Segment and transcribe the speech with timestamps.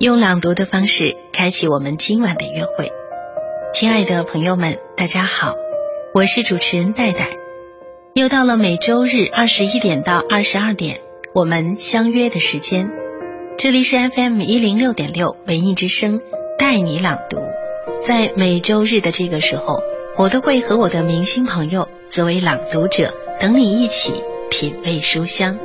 [0.00, 2.90] 用朗读的方式开启我们今晚的约会。
[3.70, 5.56] 亲爱的朋友们，大家好，
[6.14, 7.28] 我是主持人戴戴。
[8.14, 11.02] 又到了每周日二十一点到二十二点
[11.34, 12.90] 我们相约的时间。
[13.58, 16.22] 这里是 FM 一零六点六文艺之声，
[16.58, 17.36] 带你朗读。
[18.00, 19.82] 在每周日的这个时候，
[20.16, 25.58] 我都会和我的明星朋友作为朗读者，等你一起品味书香。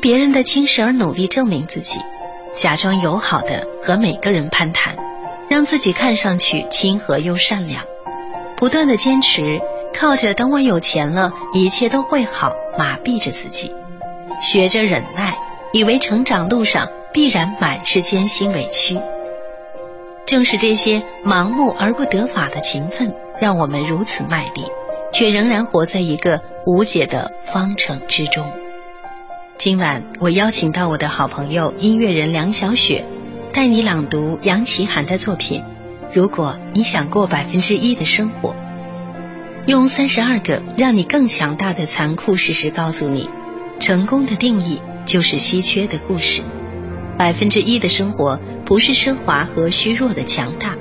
[0.00, 2.00] 别人的轻视而努力证明自己，
[2.52, 4.96] 假装友好的和每个人攀谈，
[5.48, 7.84] 让自己看上去亲和又善良，
[8.56, 9.60] 不断的坚持，
[9.94, 13.74] 靠着等我有钱了，一切都会好，麻痹着自己，
[14.40, 15.36] 学着忍耐，
[15.72, 18.98] 以为成长路上必然满是艰辛委屈。
[20.26, 24.64] 正是这些盲目而不得法的勤奋，让我们如此卖力，
[25.12, 28.59] 却仍然活在一个无解的方程之中。
[29.60, 33.04] 今晚我邀请到我的好朋友音乐人梁小雪，
[33.52, 35.62] 带你朗读杨奇涵的作品。
[36.14, 38.56] 如果你想过百分之一的生活，
[39.66, 43.28] 用三十二个让你更强大的残酷事实告诉你，
[43.80, 46.40] 成功的定义就是稀缺的故事。
[47.18, 50.74] 百分之一的生活不是奢华和虚弱的强大，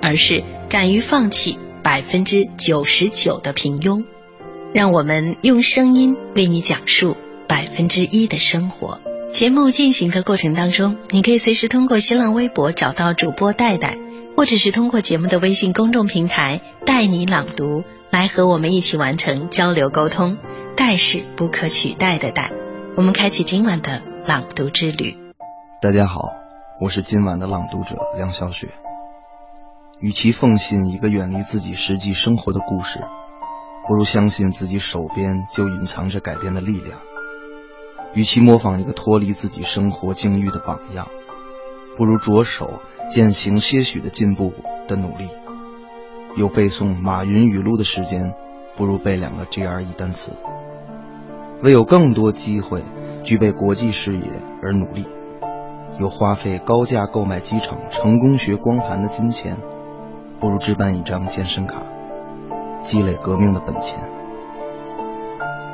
[0.00, 4.04] 而是敢于放弃百分之九十九的平庸。
[4.72, 7.14] 让我们用声音为你讲述。
[7.52, 8.98] 百分之一的生活。
[9.30, 13.98] 节目进行的过程当中，你可以随时通过新浪微博找到主播戴戴，
[14.34, 20.38] 或者是通过节目的微信公众平台“带你朗读”来和我们一起完成交流沟通。
[20.78, 22.50] 戴是不可取代的戴。
[22.96, 25.18] 我们开启今晚的朗读之旅。
[25.82, 26.22] 大家好，
[26.80, 28.68] 我是今晚的朗读者梁小雪。
[30.00, 32.98] 与其奉信一个远离自己实际生活的故事，
[33.86, 36.98] 不如相信自己手边就隐藏着改变的力量。
[38.14, 41.08] 与其模仿一个脱离自己生活境遇的榜样，
[41.96, 44.52] 不如着手践行些许的进步
[44.86, 45.28] 的努力。
[46.36, 48.34] 有背诵马云语录的时间，
[48.76, 50.32] 不如背两个 GRE 单词。
[51.62, 52.82] 为有更多机会
[53.22, 54.24] 具备国际视野
[54.62, 55.06] 而努力，
[55.98, 59.56] 有花费高价购买机场成功学光盘的金钱，
[60.40, 61.82] 不如置办一张健身卡，
[62.82, 64.11] 积累革命的本钱。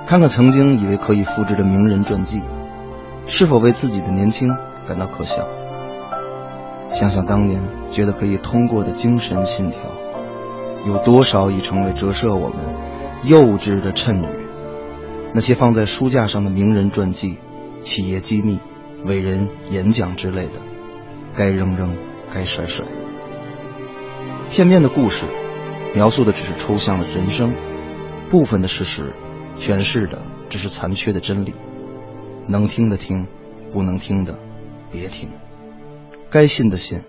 [0.08, 2.41] 看看曾经以为可以复制的名人传记，
[3.26, 4.48] 是否为自己的年轻
[4.86, 5.46] 感到可笑？
[6.88, 7.60] 想想当年
[7.91, 9.80] 觉得可以通过的精神信条，
[10.86, 12.74] 有多少已成为折射我们
[13.22, 14.47] 幼稚的衬语？
[15.34, 17.38] 那些放在书架上的名人传记、
[17.78, 18.60] 企业机密、
[19.04, 20.52] 伟人演讲之类的，
[21.34, 21.98] 该扔扔，
[22.32, 22.86] 该甩甩。
[24.48, 25.26] 片面的故事，
[25.94, 27.54] 描述的只是抽象的人生，
[28.30, 29.12] 部分的事实。
[29.60, 31.54] 诠释的只是残缺的真理，
[32.46, 33.26] 能听的听，
[33.72, 34.38] 不能听的
[34.91, 35.30] 别听，
[36.30, 37.02] 该信的信，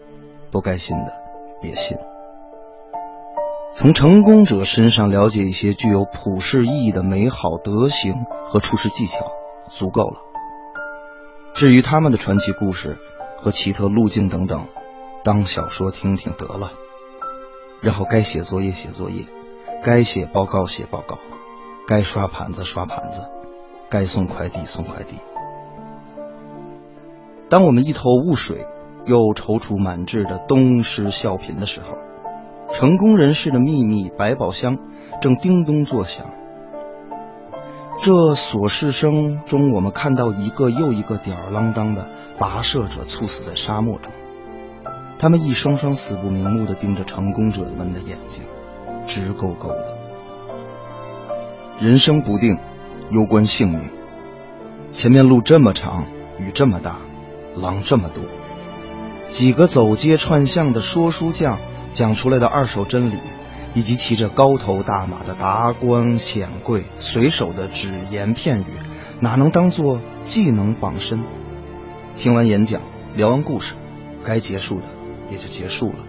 [0.52, 1.14] 不该信的
[1.62, 1.98] 别信。
[3.72, 9.32] 从成功者身上了解一些具有普世意义的美好德行和处事技巧，
[9.70, 10.18] 足够了。
[11.54, 12.98] 至于他们的传奇故事
[13.38, 14.68] 和奇特路径等等，
[15.24, 16.74] 当小说听听得了。
[17.82, 19.24] 然后该写作业写作业，
[19.84, 21.20] 该写报告写报告。
[21.90, 23.28] 该刷盘子刷盘子，
[23.90, 25.18] 该送快递送快递。
[27.50, 28.68] 当我们一头雾水
[29.08, 31.98] 又踌躇满志的东施效颦的时候，
[32.72, 34.78] 成功人士的秘密百宝箱
[35.20, 36.28] 正叮咚作响。
[37.98, 42.08] 这琐事声中，我们看到一个又一个吊儿郎当的
[42.38, 44.14] 跋涉者猝死在沙漠中，
[45.18, 48.44] 他们一双双死不瞑目的盯着成功者们的眼睛，
[49.08, 49.99] 直勾勾的。
[51.80, 52.58] 人生不定，
[53.10, 53.90] 攸关性命。
[54.92, 56.08] 前面路这么长，
[56.38, 57.00] 雨这么大，
[57.56, 58.22] 狼这么多。
[59.30, 61.58] 几个走街串巷的说书匠
[61.94, 63.16] 讲出来的二手真理，
[63.76, 68.66] 以及骑着高头大马的达官显贵随手的只言片语，
[69.22, 71.24] 哪能当做技能傍身？
[72.14, 72.82] 听完演讲，
[73.16, 73.76] 聊完故事，
[74.26, 74.86] 该结束的
[75.32, 76.00] 也就结束了。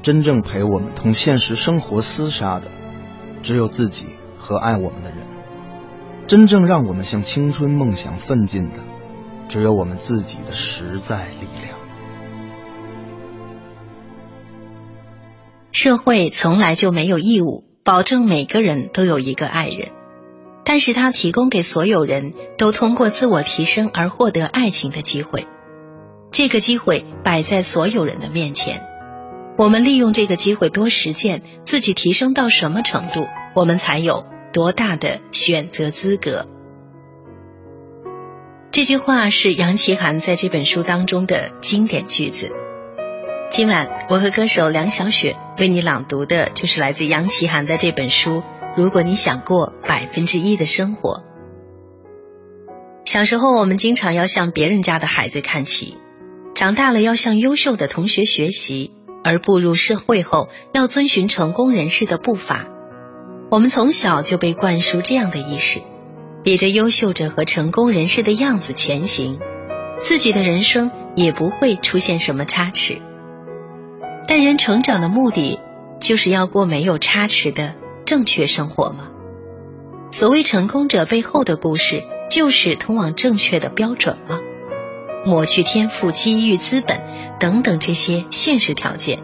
[0.00, 2.70] 真正陪我们同现实生活厮杀的。
[3.46, 5.20] 只有自己和爱我们的人，
[6.26, 8.80] 真正让我们向青春梦想奋进的，
[9.46, 11.78] 只有我们自己的实在力量。
[15.70, 19.90] 社会从来就没有义务保证每个人都有一个爱人，
[20.64, 25.46] 但是他提供给所有人都通过自我提升而获得爱情的机会。
[26.32, 28.95] 这个机会摆在所有人的面前。
[29.58, 36.46] 我们利用这个机会多实践自己，提升到什么程度，我们才有多大的选择资格。
[38.70, 42.50] 这句话是杨奇涵在这本书当中的经典句子。
[43.48, 48.42] 今晚我和歌手梁小雪为你朗读的，就是来自杨奇涵的这本书。
[48.76, 51.22] 如果你想过百分之一的生活，
[53.06, 55.96] 小时候我们经常要向别人家的孩子看齐，
[56.54, 58.92] 长大了要向优秀的同学学习，
[59.26, 62.64] 而步入社会后要遵循成功人士的步伐。
[63.50, 65.80] 我们从小就被灌输这样的意识，
[66.44, 69.40] 比着优秀者和成功人士的样子前行，
[69.98, 72.98] 自己的人生也不会出现什么差池。
[74.28, 75.58] 但人成长的目的，
[76.00, 77.74] 就是要过没有差池的
[78.04, 79.08] 正确生活吗？
[80.12, 84.38] 所谓成功者背后的故事，就是通往正确的标准吗？
[85.26, 87.02] 抹去天赋、机遇、资本
[87.38, 89.18] 等等这些现实条件，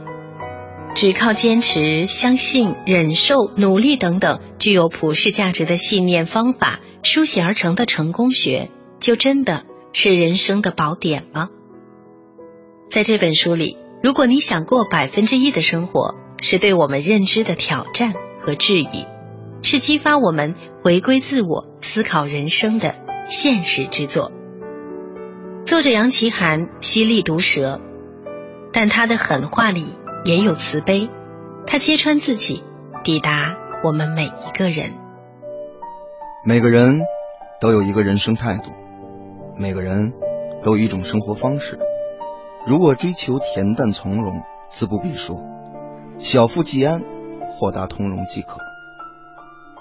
[0.94, 8.70] 只靠坚持、相信、忍受、努力等等具有普世价值的信念方法书写而成的成功学，
[9.00, 9.62] 就真的
[9.92, 11.48] 是人生的宝典吗？
[12.90, 13.78] 在这本书里。
[14.02, 19.06] 如果你想过百分之一的生活，是对我们认知的挑战和质疑，
[19.62, 22.96] 是激发我们回归自我、思考人生的
[23.26, 24.32] 现实之作。
[25.64, 27.80] 作者杨奇涵犀利毒舌，
[28.72, 31.08] 但他的狠话里也有慈悲。
[31.66, 32.64] 他揭穿自己，
[33.04, 34.92] 抵达我们每一个人。
[36.44, 37.00] 每个人
[37.60, 38.72] 都有一个人生态度，
[39.56, 40.12] 每个人
[40.62, 41.78] 都有一种生活方式。
[42.66, 45.40] 如果追求恬淡从容，自不必说，
[46.18, 47.02] 小富即安，
[47.50, 48.58] 豁达通融即可。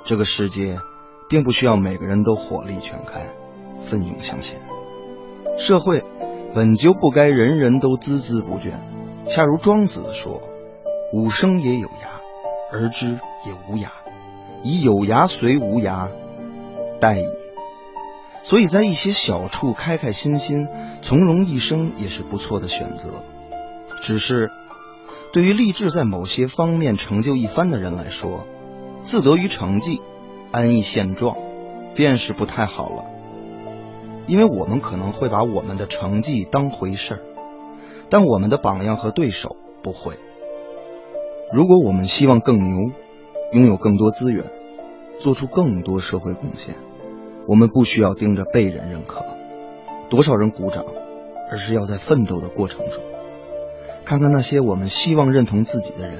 [0.05, 0.77] 这个世界
[1.27, 3.21] 并不需要每个人都火力全开，
[3.81, 4.59] 奋勇向前。
[5.57, 6.03] 社会
[6.53, 8.81] 本就不该人人都孜孜不倦。
[9.29, 10.41] 恰如庄子说
[11.13, 12.19] ：“吾生也有涯，
[12.71, 13.87] 而知也无涯，
[14.63, 16.09] 以有涯随无涯，
[16.99, 17.25] 殆矣。”
[18.43, 20.67] 所以在一些小处开开心心、
[21.03, 23.23] 从容一生也是不错的选择。
[24.01, 24.49] 只是，
[25.31, 28.47] 对于立志在某些方面成就一番的人来说，
[29.01, 30.01] 自得于成绩、
[30.51, 31.37] 安逸现状，
[31.93, 33.05] 便是不太好了。
[34.27, 37.21] 因为我们可能会把我们的成绩当回事儿，
[38.09, 40.15] 但我们的榜样和对手不会。
[41.51, 42.91] 如果我们希望更牛，
[43.51, 44.45] 拥有更多资源，
[45.19, 46.75] 做出更多社会贡献。
[47.47, 49.25] 我们不需要盯着被人认可，
[50.09, 50.85] 多少人鼓掌，
[51.49, 53.03] 而是要在奋斗的过程中，
[54.05, 56.19] 看看那些我们希望认同自己的人，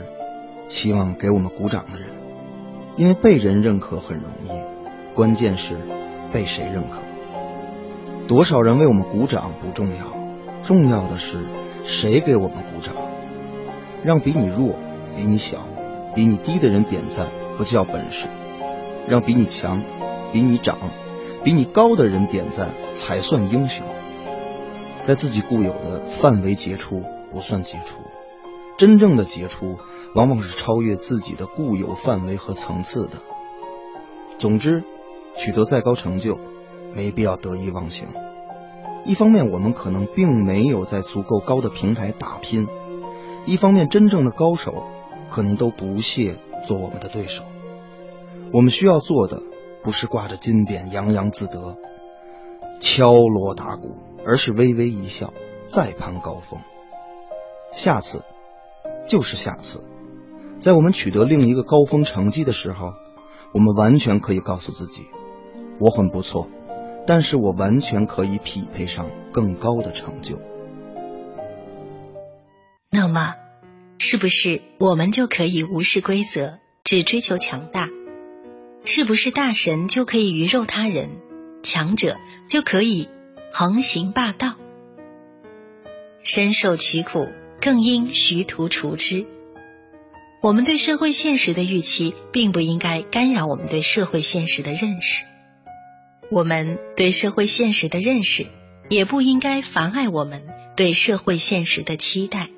[0.68, 2.10] 希望给我们鼓掌的人。
[2.98, 5.78] 因为被人认可很容易，关键是
[6.34, 6.98] 被谁认可。
[8.32, 10.14] 多少人为我们鼓掌不重要，
[10.62, 11.46] 重要的是
[11.84, 12.96] 谁给我们鼓掌。
[14.06, 14.78] 让比你弱、
[15.14, 15.68] 比你小、
[16.16, 18.30] 比你低的人点赞不叫本事，
[19.06, 19.84] 让比你强、
[20.32, 20.80] 比你长。
[21.44, 23.86] 比你高的人点赞才算英雄，
[25.02, 28.00] 在自己固有的范围杰出不算杰出，
[28.78, 29.76] 真正的杰出
[30.16, 33.18] 往往是超越自己的固有范围和层次的。
[34.40, 34.86] 总之，
[35.38, 36.40] 取得再高成就，
[36.94, 38.08] 没必要得意忘形。
[39.06, 42.66] 一方面，我们可能并没有在足够高的平台打拼；
[43.46, 44.84] 一方面，真正的高手
[45.30, 47.44] 可能都不屑做我们的对手。
[48.54, 49.42] 我们需要做的。
[49.84, 51.76] 不是挂着金匾洋洋自得，
[52.80, 55.34] 敲锣打鼓，而是微微一笑，
[55.66, 56.62] 再攀高峰。
[57.72, 58.24] 下次，
[59.08, 59.84] 就是下次，
[60.60, 62.94] 在我们取得另一个高峰成绩的时候，
[63.56, 65.08] 我们完全可以告诉自己，
[65.80, 66.48] 我很不错，
[67.08, 70.40] 但是我完全可以匹配上更高的成就。
[72.90, 73.36] 那么，
[73.98, 77.90] 是不是我们就可以无视规则，只追求强大？
[78.84, 81.18] 是不是大神就可以鱼肉他人，
[81.64, 82.18] 强者
[82.48, 83.10] 就可以
[83.54, 84.56] 横行霸道？
[86.24, 87.28] 深受其苦，
[87.62, 89.26] 更应徐图除之。
[90.42, 95.24] 我们对社会现实的预期，并不应该干扰我们对社会现实的认识；
[96.32, 98.46] 我们对社会现实的认识，
[98.90, 100.44] 也不应该妨碍我们
[100.78, 102.50] 对社会现实的期待。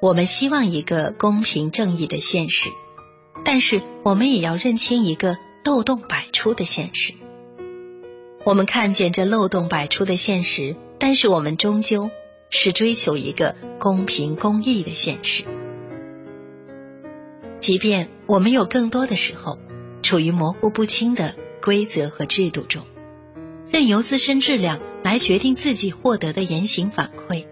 [0.00, 2.70] 我们希望一个公平正义的现实。
[3.44, 7.12] 但是，我们也要认清一个漏洞百出的现实。
[8.44, 12.10] 我们看见这漏洞百出的现实，但是我们终究
[12.48, 15.44] 是追求一个公平公义的现实。
[17.60, 19.58] 即便我们有更多的时候
[20.02, 22.84] 处于模糊不清的规则和制度中，
[23.70, 27.46] 任由自身质量来决定自己获得的言行反馈，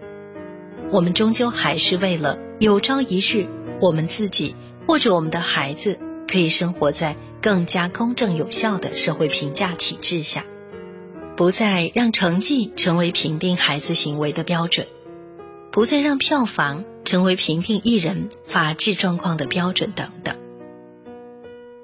[0.91, 3.47] 我们终究还是为了有朝一日
[3.81, 4.55] 我们自己。
[4.87, 10.45] 或者我们的孩子可以生活在更加公正有效的社会评价体制下，
[11.35, 14.87] 不再让成绩成为评定孩子行为的标准，
[15.71, 20.35] 不再让票房成为评定艺人法治状况的标准等等。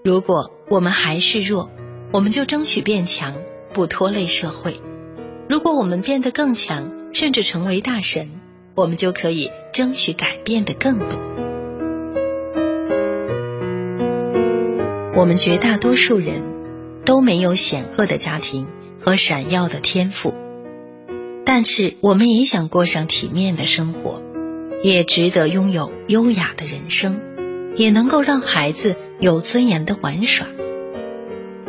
[0.04, 1.70] 如果我们还是弱，
[2.16, 3.36] 我们就争取变强，
[3.74, 4.76] 不拖累社会；
[5.50, 8.40] 如果我们变得更强，甚至成为大神，
[8.74, 11.20] 我们就可以争取改变的更多。
[15.14, 16.42] 我们绝大多数人
[17.04, 18.70] 都没有显赫的家庭
[19.02, 20.34] 和闪耀的天赋，
[21.44, 24.22] 但是我们也想过上体面的生活，
[24.82, 27.20] 也值得拥有优雅的人生。
[27.76, 30.48] 也能够让孩子有尊严的玩耍，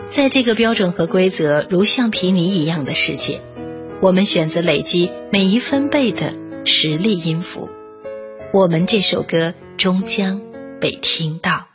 [0.08, 3.42] 在这个标准和规则如橡皮泥一样的世界，
[4.00, 6.34] 我们选择累积每一分贝的
[6.64, 7.68] 实力音符，
[8.52, 10.40] 我们这首歌终将
[10.80, 11.66] 被听到。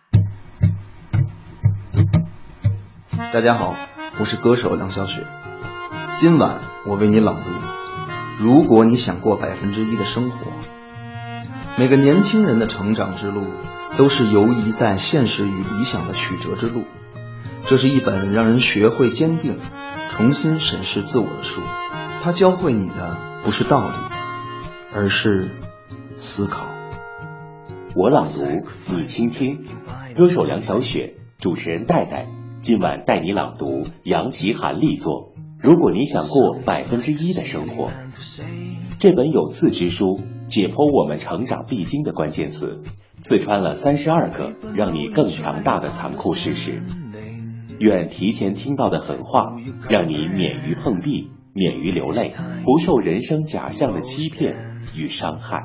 [3.32, 3.76] 大家好，
[4.20, 5.26] 我是歌手梁小雪，
[6.16, 7.52] 今晚我为你朗读。
[8.40, 10.38] 如果你想过百分之一的生活，
[11.78, 13.44] 每个年轻人的成长之路。
[13.98, 16.86] 都是游移在现实与理想的曲折之路。
[17.65, 19.58] 这是一本让人学会坚定、
[20.10, 21.62] 重新审视自我的书。
[22.22, 23.94] 它教会你的不是道理，
[24.94, 25.51] 而是
[26.18, 26.68] 思考。
[27.96, 29.65] 我朗读，你倾听。
[30.15, 32.27] 歌手梁小雪，主持人戴戴，
[32.62, 35.34] 今晚带你朗读杨奇涵力作。
[35.58, 37.89] 如果你想过百分之一的生活，
[39.00, 42.82] 这本有字之书解剖我们成长必经的关键词。
[43.22, 46.82] 刺穿了三十二个让你更强大的残酷事实。
[47.82, 49.42] 愿提前听到的狠话，
[49.90, 52.32] 让你免于碰壁，免于流泪，
[52.64, 54.56] 不受人生假象的欺骗
[54.94, 55.64] 与伤害。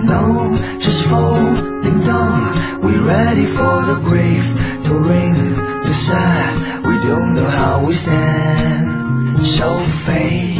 [0.00, 0.06] To.
[0.06, 2.80] No, just falling down.
[2.82, 4.46] We're ready for the grave
[4.84, 6.86] to ring the sad.
[6.86, 9.46] We don't know how we stand.
[9.46, 10.58] So fade,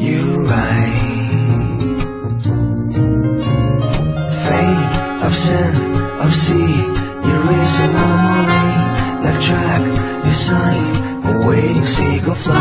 [0.00, 1.16] you right.
[4.44, 5.74] Fate of sin,
[6.20, 6.74] of sea,
[7.30, 8.70] erasing memory.
[9.22, 12.59] Like track, design, awaiting seagull fly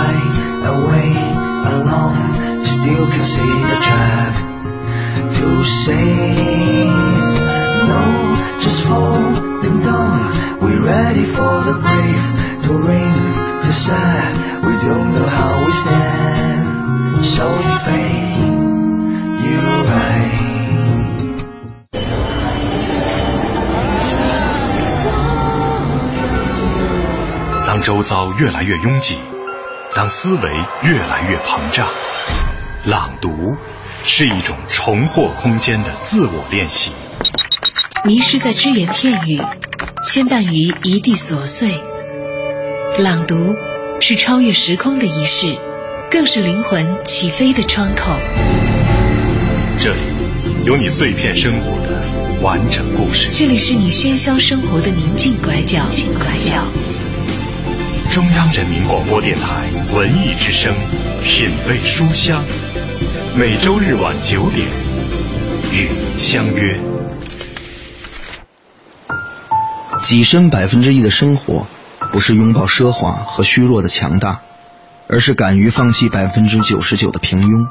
[27.66, 29.16] 当周遭越来越拥挤，
[29.96, 30.42] 当思维
[30.84, 31.88] 越来越膨胀。
[32.84, 33.56] 朗读
[34.06, 36.92] 是一种重获空间的自我练习。
[38.06, 39.42] 迷失在只言片语，
[40.04, 41.70] 牵绊于一地琐碎。
[42.98, 43.36] 朗读
[44.00, 45.56] 是超越时空的仪式，
[46.10, 48.18] 更是灵魂起飞的窗口。
[49.78, 50.00] 这里
[50.66, 52.04] 有你碎片生活的
[52.42, 53.30] 完整故事。
[53.32, 55.80] 这里是你喧嚣生活的宁静拐角。
[56.18, 56.64] 拐角。
[58.12, 60.74] 中央人民广播电台文艺之声，
[61.24, 62.44] 品味书香。
[63.40, 64.68] 每周日晚九点，
[65.72, 66.78] 与您相约。
[70.02, 71.66] 跻身百分之一的生活，
[72.12, 74.42] 不是拥抱奢华和虚弱的强大，
[75.08, 77.68] 而是敢于放弃百分之九十九的平庸。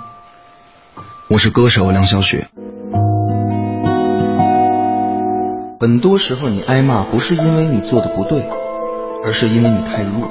[1.28, 2.48] 我是歌手梁小雪。
[5.80, 8.42] 很多时候，你挨骂不是因为你做的不对，
[9.22, 10.30] 而是因为你太弱。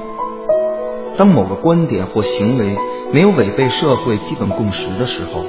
[1.15, 2.75] 当某个观点或行为，
[3.13, 5.45] 没有违背社会基本共识的时候，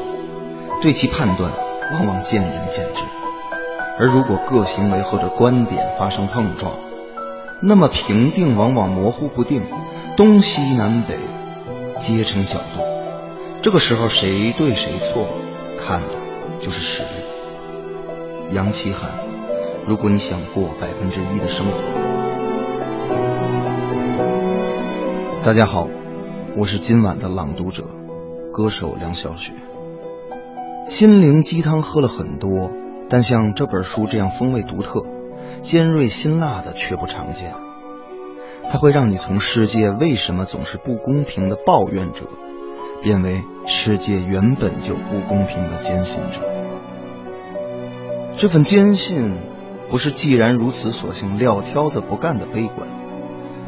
[0.80, 1.50] 对其判断
[1.92, 3.02] 往往见仁见智；
[3.98, 6.72] 而如果各行为或者观点发生碰撞，
[7.60, 9.62] 那么评定往往模糊不定，
[10.16, 11.16] 东西南北
[11.98, 12.84] 皆成角度。
[13.60, 15.26] 这个时候，谁对谁错，
[15.76, 16.06] 看的
[16.60, 18.54] 就是实力。
[18.54, 19.10] 杨奇涵，
[19.84, 21.72] 如果你想过百分之一的生活，
[25.42, 25.88] 大家好。
[26.60, 27.84] 我是今晚的朗读者，
[28.50, 29.52] 歌手梁小雪。
[30.88, 32.72] 心灵鸡汤喝了很多，
[33.08, 35.04] 但像这本书这样风味独特、
[35.62, 37.54] 尖锐辛辣的却不常见。
[38.68, 42.26] 它会让你从世界为什么总是不公平的抱怨者，
[43.04, 46.42] 变为世界原本就不公平的坚信者。
[48.34, 49.36] 这份坚信，
[49.88, 52.88] 不是既然如此，索性撂挑子不干的悲观。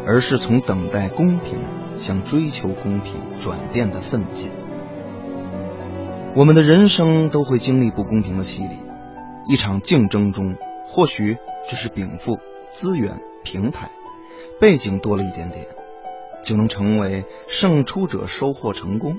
[0.06, 1.60] 而是从等待公平
[2.00, 4.50] 向追求公平转变的奋进。
[6.34, 8.76] 我们的人生都会经历不公平的洗礼，
[9.46, 11.36] 一场竞争中，或许
[11.68, 12.38] 只是禀赋、
[12.70, 13.90] 资源、平台、
[14.60, 15.66] 背景多了一点点，
[16.42, 19.14] 就能成为胜出者，收获成功；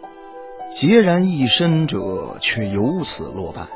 [0.71, 3.67] 孑然一身者却由此落败。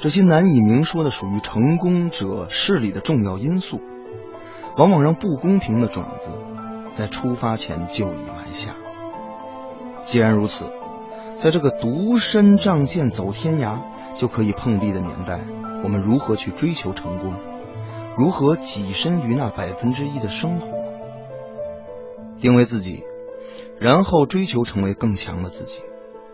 [0.00, 3.80] 这些难以明说的属于成功者势力的重要因素，
[4.76, 6.30] 往往让不公平的种子
[6.98, 8.74] 在出发前就已埋下。
[10.04, 10.72] 既然如此。
[11.36, 13.78] 在这个独身仗剑走天涯
[14.16, 15.38] 就可以碰壁的年代，
[15.84, 17.36] 我们如何去追求成功？
[18.16, 20.66] 如何跻身于那百分之一的生活？
[22.40, 23.04] 定位自己，
[23.78, 25.82] 然后追求成为更强的自己。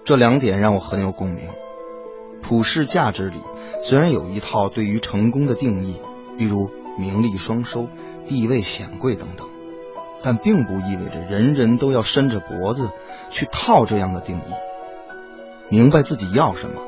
[0.07, 1.51] 这两点让我很有共鸣。
[2.41, 3.37] 普世价值里
[3.83, 6.01] 虽然有一套对于成功的定义，
[6.39, 7.89] 比如名利双收、
[8.27, 9.47] 地位显贵等等，
[10.25, 12.91] 但并不意味着人人都要伸着脖子
[13.29, 14.53] 去套这样的定义。
[15.69, 16.81] 明白自己要什么，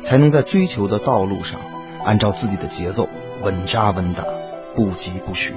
[0.00, 1.60] 才能在追求的道路上
[2.04, 3.08] 按照自己的节奏
[3.42, 4.24] 稳扎稳打，
[4.74, 5.54] 不急不徐，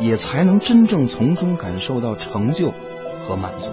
[0.00, 2.72] 也才能真正从中感受到成就
[3.26, 3.70] 和满足。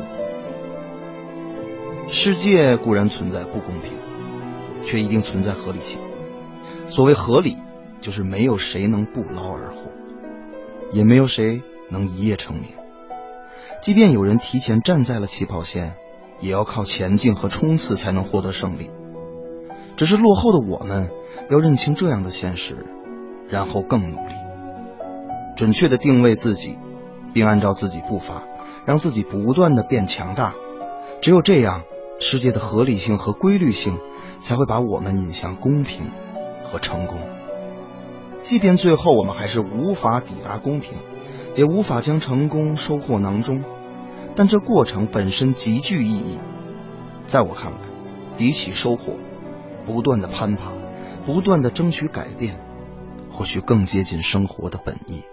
[2.07, 3.93] 世界固然存在不公平，
[4.83, 6.01] 却一定存在合理性。
[6.87, 7.55] 所谓合理，
[8.01, 9.91] 就是没有谁能不劳而获，
[10.91, 11.61] 也没有谁
[11.91, 12.69] 能一夜成名。
[13.83, 15.93] 即便有人提前站在了起跑线。
[16.41, 18.89] 也要靠前进和冲刺才能获得胜利。
[19.95, 21.11] 只是落后的我们
[21.51, 22.83] 要认清这样的现实，
[23.47, 24.33] 然后更努力，
[25.55, 26.79] 准确的定位自己，
[27.31, 28.41] 并按照自己步伐，
[28.87, 30.55] 让自己不断的变强大。
[31.21, 31.83] 只有这样，
[32.19, 33.99] 世界的合理性和规律性
[34.39, 36.09] 才会把我们引向公平
[36.63, 37.19] 和成功。
[38.41, 40.97] 即便最后我们还是无法抵达公平，
[41.55, 43.63] 也无法将成功收获囊中。
[44.35, 46.39] 但这过程本身极具意义，
[47.27, 47.79] 在我看来，
[48.37, 49.13] 比起收获，
[49.85, 50.71] 不断的攀爬，
[51.25, 52.59] 不断的争取改变，
[53.29, 55.23] 或许更接近生活的本意。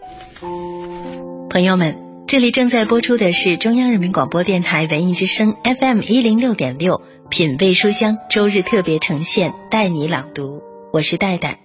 [1.48, 7.00] 朋友们，这里正在播出的是中央人民广播电台文艺之声 FM 一零六点六
[7.30, 10.60] 品味书香周日特别呈现，带你朗读，
[10.92, 11.60] 我是戴戴。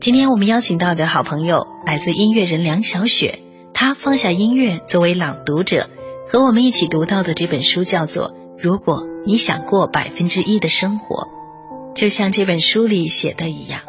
[0.00, 3.40] 今天我们邀请到的好朋友来自音乐人梁小雪，
[3.80, 5.88] 他放下音乐作为朗读者。
[6.28, 11.28] 和我们一起读到的这本书叫做《如果你想过百分之一的生活》，
[11.94, 13.82] 就像这本书里写的一样，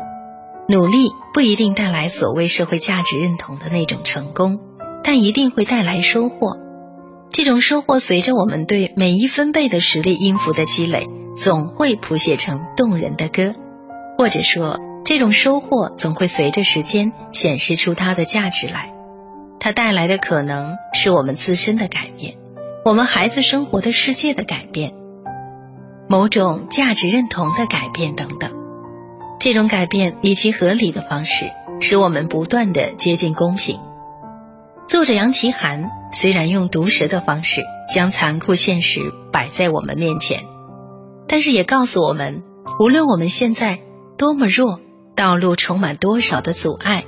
[0.68, 4.60] 努力不一定带来所谓社会价值认同的那种成功，
[5.04, 6.58] 但一定会带来收获。
[7.32, 13.56] 这种收获随着我们对每一分贝的实力音符的积累，总会谱写成动人的歌。
[14.20, 18.94] 或者说，这种收获总会随着时间显示出它的价值来。
[19.60, 22.38] 它带来的可能是我们自身的改变，
[22.86, 24.94] 我们孩子生活的世界的改变，
[26.08, 28.52] 某种价值认同的改变等等。
[29.40, 33.80] 这种改变以其合理的方式，使我们不断的接近公平。
[34.88, 37.62] 作者杨奇涵虽然用毒舌的方式
[37.94, 40.46] 将残酷现实摆在我们面前，
[41.28, 42.44] 但是也告诉我们，
[42.80, 43.80] 无论我们现在
[44.18, 44.80] 多么弱，
[45.16, 47.04] 道路充满多少的阻碍。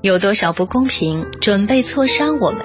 [0.00, 2.64] 有多少不公平准备挫伤我们？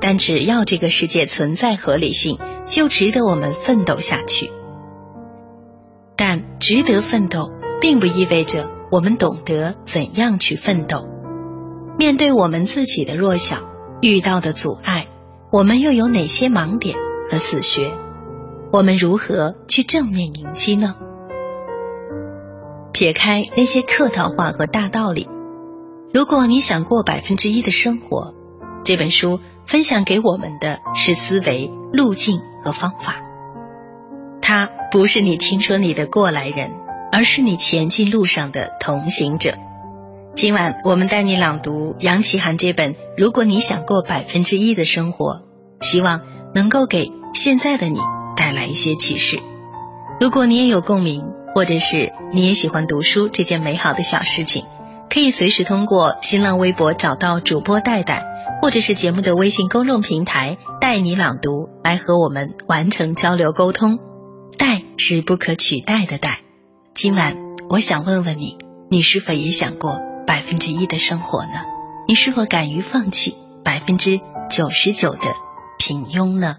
[0.00, 4.50] 但只要这个世界存在合理性，就值得我们奋斗下去。
[6.16, 11.06] 但值得奋斗，并不意味着我们懂得怎样去奋斗。
[11.96, 13.58] 面对我们自己的弱小，
[14.02, 15.06] 遇到的阻碍，
[15.52, 16.96] 我们又有哪些盲点
[17.30, 17.92] 和死穴？
[18.72, 20.96] 我们如何去正面迎击呢？
[22.92, 25.28] 撇开那些客套话和大道理。
[26.14, 28.34] 如果你想过百分之一的生活，
[28.84, 33.16] 这本书分享给我们的是思维路径和方法。
[34.40, 36.70] 它不是你青春里的过来人，
[37.10, 39.56] 而是你前进路上的同行者。
[40.36, 45.42] 今晚我们带你朗读杨奇涵这本《如果你想过百分之一的生活》，
[45.84, 46.20] 希望
[46.54, 47.98] 能够给现在的你
[48.36, 49.40] 带来一些启示。
[50.20, 51.24] 如果你也有共鸣，
[51.56, 54.64] 或者是你也喜欢读书这件美好的小事情。
[55.10, 58.24] 可以随时通过新浪微博找到主播戴戴，
[58.60, 63.98] 或者是节目的微信公众平台“带你朗读”来和我们完成交流沟通。
[64.58, 66.40] 戴是不可取代的戴。
[66.94, 67.36] 今晚
[67.68, 68.58] 我想问问你，
[68.90, 71.62] 你是否也想过百分之一的生活呢？
[72.08, 75.34] 你是否敢于放弃百分之九十九的
[75.78, 76.56] 平庸呢？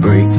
[0.00, 0.29] Break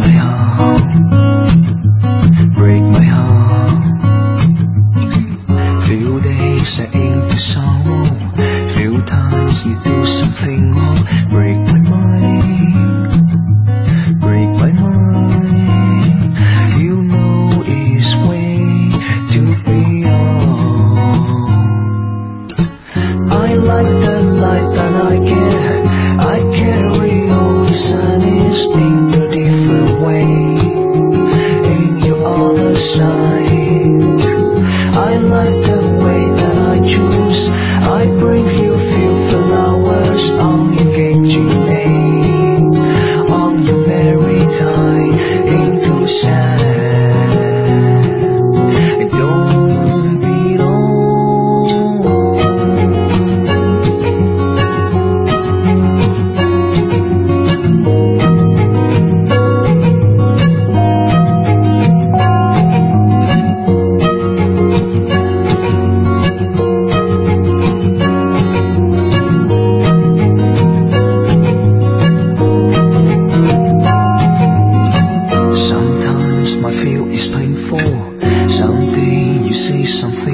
[79.62, 80.31] say something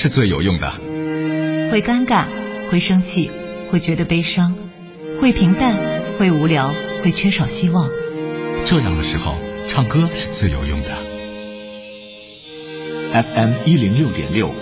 [0.00, 0.70] 是最有用的。
[1.72, 2.26] 会尴尬，
[2.70, 3.32] 会生气，
[3.68, 4.54] 会觉得悲伤，
[5.20, 5.74] 会平淡，
[6.16, 7.90] 会无聊，会缺少希望。
[8.64, 9.34] 这样的时候，
[9.66, 10.90] 唱歌是最有用的。
[13.10, 14.54] FM 一零六点六，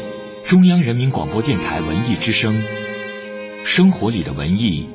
[0.42, 2.64] 中央人民广播电台文艺之声，
[3.62, 4.88] 生活里的文艺，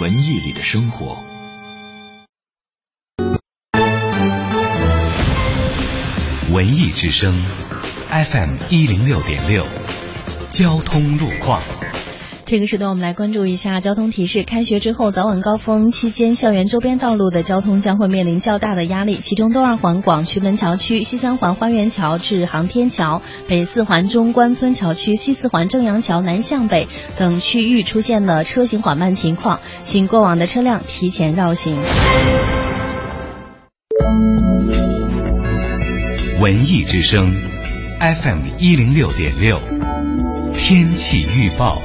[0.00, 1.18] 文艺里的生活。
[6.52, 7.34] 文艺之声
[8.24, 9.66] ，FM 一零六点六，
[10.48, 11.60] 交通路况。
[12.46, 14.42] 这个时段，我们来关注一下交通提示。
[14.42, 19.18] 开学之后，早晚高峰期间，校园周边道路的交通将会面临较大的压力。
[19.18, 31.76] 其中，东二环广渠门桥区、西三环花园桥至航天桥、北四环中关村桥区、西四环正阳桥南向北等区域出现了车行缓慢情况，请过往的车辆提前绕行。
[36.40, 37.34] 文艺之声
[38.00, 39.58] ，FM 一零六点六，
[40.52, 41.80] 天气预报。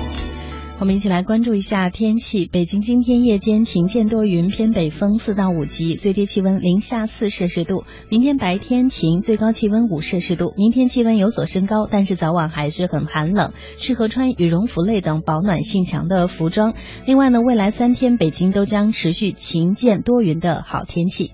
[0.79, 2.49] 我们一起来关注一下天气。
[2.51, 7.85] 北京今天夜间晴间多云，偏北风四到五级，最低气温零下四摄氏度。
[8.09, 10.53] 明天白天晴，最高气温五摄氏度。
[10.57, 16.73] 明天气温有所升高，但是早晚还是很寒冷，适合穿羽绒服类等保暖性强的服装。
[17.05, 21.31] 另外呢，未来三天北京都将持续晴间多云的好天气。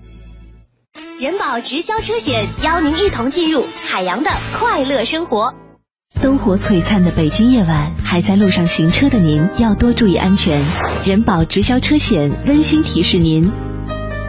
[1.20, 5.52] 人保直销车险邀您一同进入海洋的快乐生活。
[6.22, 10.62] 灯火璀璨的北京夜晚，还在路上行车的您要多注意安全。
[11.04, 13.50] 人保直销车险温馨提示您：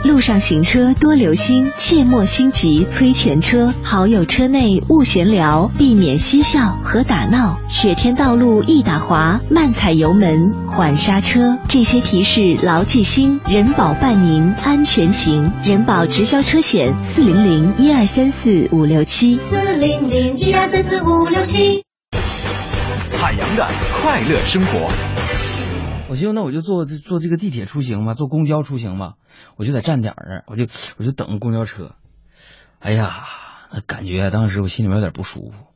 [0.05, 3.73] 路上行车多留心，切莫心急催前车。
[3.83, 7.59] 好友车内勿闲聊，避免嬉笑和打闹。
[7.67, 11.57] 雪天道路易打滑，慢踩油门，缓刹车。
[11.67, 15.51] 这些提示牢记心，人保伴您安全行。
[15.63, 21.83] 人保直销车险四零零一二三四五六七四零零一二三四五六七。
[23.17, 23.67] 海洋的
[24.01, 25.08] 快乐生活。
[26.09, 29.13] 我寻思，那我就坐坐这个地铁出行嘛，坐公交出行嘛，
[29.57, 30.63] 我就在站点儿，我就
[30.97, 31.93] 我就等公交车。
[32.79, 33.27] 哎呀，
[33.71, 35.67] 那感觉当时我心里面有点不舒服。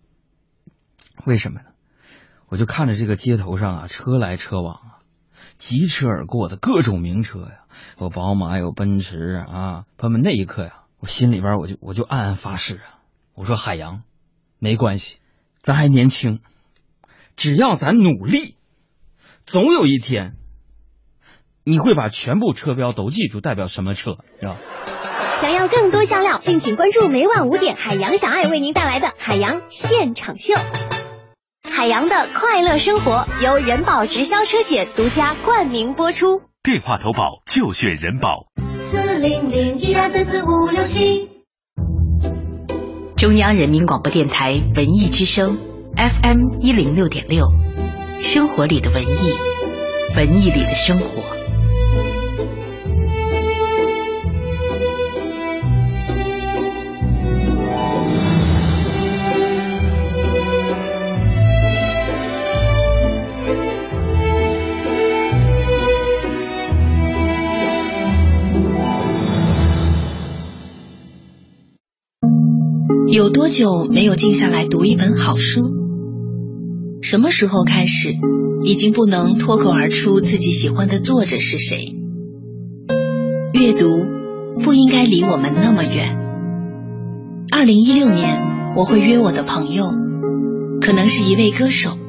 [1.25, 1.67] 为什么呢？
[2.47, 4.97] 我就看着这个街头上啊，车来车往啊，
[5.57, 7.65] 疾驰而过的各种名车呀，
[7.99, 9.85] 有宝马，有奔驰啊。
[9.97, 14.01] 朋友们，那一刻呀，我心里边我就我就暗暗发誓啊，我说海洋，
[14.57, 15.19] 没关系，
[15.61, 16.39] 咱还年轻，
[17.35, 18.55] 只要咱努力。
[19.45, 20.33] 总有一天，
[21.65, 24.57] 你会把全部车标都记住，代表什么车，是吧？
[25.35, 30.53] 想要更多香料，敬请关注每晚五点海洋小爱为您带来的海洋现场秀。
[31.69, 36.41] 海洋的快乐生活由人保直销车险独家冠名播出。
[36.63, 38.45] 电话投保就选人保。
[38.89, 41.29] 四零零一二三四五六七。
[43.17, 45.57] 中央人民广播电台文艺之声
[45.97, 47.45] FM 一零六点六。
[48.23, 49.07] 生活里的文艺，
[50.15, 51.21] 文艺里的生活。
[73.09, 75.82] 有多久没有静下来读一本好书？
[77.13, 78.15] 什么时候开始，
[78.63, 81.93] 已经不能脱口而出自己喜欢的作者是谁？
[83.53, 84.03] 阅读
[84.63, 86.17] 不应该离我们那么远。
[87.51, 89.93] 二零一六年，我会约我的朋友，
[90.81, 91.99] 可能是一位歌手，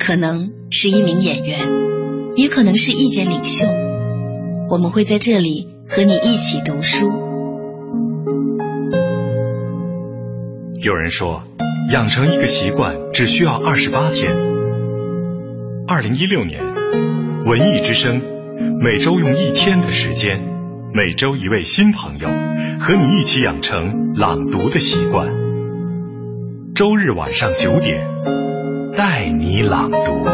[0.00, 1.60] 可能是一名演员，
[2.34, 3.68] 也可能是意见领袖。
[4.68, 7.08] 我们会在这里和你一起读书。
[10.80, 11.40] 有人说。
[11.88, 14.36] 养成一个习惯只需要二十八天。
[15.88, 16.62] 二零一六年，
[17.44, 18.22] 文艺之声
[18.80, 20.40] 每周用一天的时间，
[20.94, 22.28] 每周一位新朋友
[22.78, 25.28] 和你一起养成朗读的习惯。
[26.76, 28.06] 周日晚上九点，
[28.96, 30.24] 带你朗读。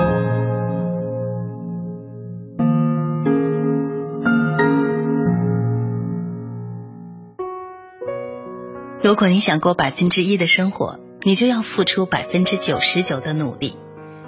[9.02, 11.05] 如果你想过百分之一的生活。
[11.26, 13.76] 你就要付出百分之九十九的努力，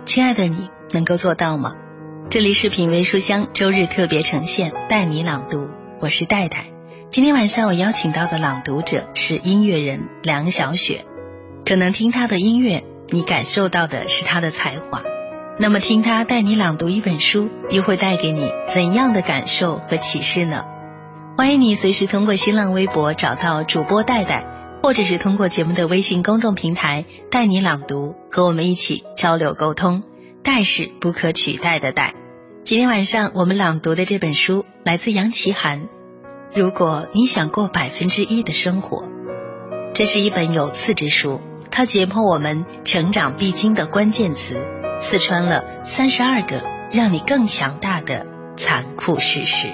[0.05, 1.77] 亲爱的，你能够做到吗？
[2.29, 5.69] 这里是品味书香周日特别呈现，带你朗读，
[6.01, 6.67] 我是戴戴。
[7.09, 11.05] 今天晚上我邀请到的朗读者是音乐人梁小雪。
[11.65, 15.01] 可能听他的音乐，你感受到的是他的才华。
[15.57, 20.65] 那么听他带你朗读一本书，又会带给你怎样的感受和启示呢？
[21.37, 24.58] 欢迎你随时通过新浪微博找到主播戴戴。
[24.83, 30.03] 或者是通过节目的微信公众平台带你朗读，和我们一起交流沟通。
[30.43, 32.15] 代是不可取代的代。
[32.65, 35.89] 今天晚上我们朗读的这本书来自杨奇涵。
[36.55, 39.05] 如果你想过百分之一的生活，
[39.95, 44.65] 这是一本有刺之书，它解剖我们成长必经的关键词，
[45.01, 49.69] 刺穿了三十二个让你更强大的残酷事实。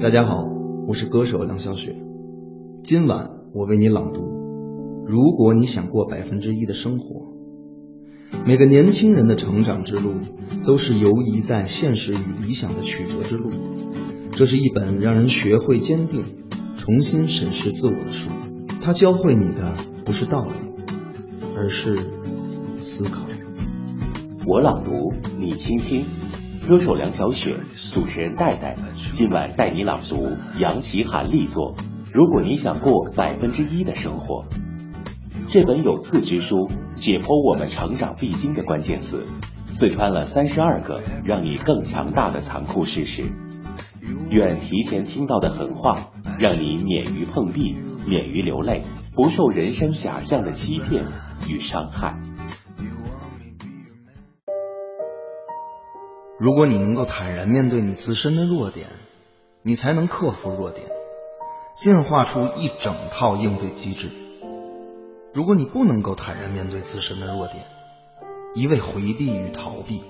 [0.00, 0.44] 大家好，
[0.88, 1.94] 我是歌手梁小雪，
[2.82, 4.37] 今晚我为你朗读。
[5.08, 7.32] 如果你想过百分之一的生活，
[8.44, 10.16] 每个年轻人的成长之路
[10.66, 13.50] 都是游移在现实与理想的曲折之路。
[14.32, 16.22] 这是一本让人学会坚定、
[16.76, 18.28] 重新审视自我的书。
[18.82, 19.72] 它教会你的
[20.04, 20.52] 不是道理，
[21.56, 21.96] 而是
[22.76, 23.22] 思考。
[24.46, 26.04] 我朗读，你倾听。
[26.68, 27.60] 歌手梁小雪，
[27.92, 28.76] 主持人戴戴，
[29.14, 31.74] 今晚带你朗读杨奇涵力作。
[32.12, 34.44] 如果你想过百分之一的生活。
[35.50, 39.26] 这本有刺之书解剖我们成长必经的关键词，
[39.66, 43.24] 刺穿了三十二个让你更强大的残酷事实。
[44.28, 47.74] 愿提前听到的狠话，让你免于碰壁，
[48.06, 48.84] 免于流泪，
[49.14, 51.06] 不受人生假象的欺骗
[51.48, 52.20] 与伤害。
[56.38, 58.86] 如果你能够坦然面对你自身的弱点，
[59.62, 60.86] 你才能克服弱点，
[61.74, 64.10] 进化出一整套应对机制。
[65.38, 67.62] 如果你不能够坦然面对自身的弱点，
[68.56, 70.02] 一味回避与逃避，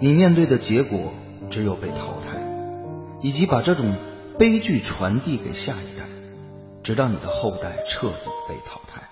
[0.00, 1.12] 你面对的结果
[1.50, 2.40] 只有被淘汰，
[3.20, 3.94] 以及把这种
[4.38, 6.06] 悲剧传递给下一代，
[6.82, 9.02] 直到你的后代彻底被淘汰。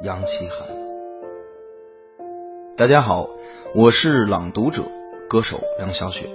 [0.00, 0.66] 杨奇涵，
[2.78, 3.28] 大家好，
[3.74, 4.84] 我是朗读者、
[5.28, 6.30] 歌手梁小雪。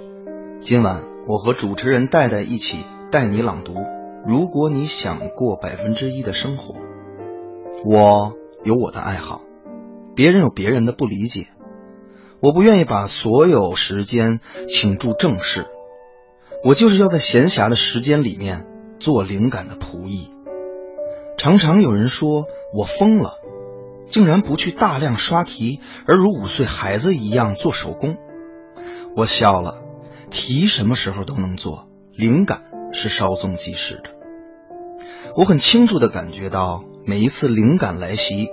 [0.60, 3.74] 今晚我和主持人戴戴一起带你朗读。
[4.24, 6.76] 如果你想过百分之一的生活，
[7.84, 9.42] 我有我的爱好，
[10.14, 11.48] 别人有别人的不理解。
[12.40, 15.66] 我不愿意把所有时间倾注正事，
[16.64, 18.66] 我就是要在闲暇的时间里面
[18.98, 20.30] 做灵感的仆役。
[21.36, 23.38] 常常有人说我疯了，
[24.06, 28.16] 竟然不去大量刷题，而如五岁孩子一样做手工。
[29.16, 29.82] 我笑了，
[30.30, 32.62] 题什么时候都能做，灵感。
[32.94, 34.21] 是稍纵即逝的。
[35.34, 38.48] 我很清楚的感觉到，每一次灵感来袭，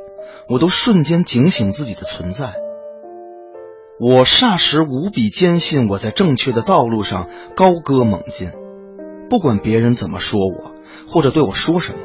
[0.48, 2.56] 我都瞬间警醒自己的存在。
[4.00, 8.52] 我霎时无比坚信，我在正确的道路上高歌猛进。
[9.30, 10.72] 不管别人怎么说我，
[11.08, 12.00] 或者对我说什么，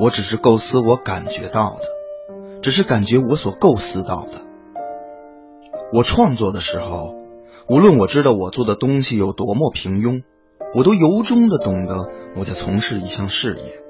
[0.00, 4.42] 我只是构思我感觉到的，只是感觉我所构思到的。
[5.92, 7.14] 我创作的时候，
[7.68, 10.22] 无论我知道我做的东西有多么平庸。
[10.74, 13.80] 我都由衷的懂得我在从事一项事业，